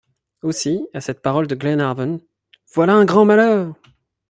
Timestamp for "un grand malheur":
2.95-3.75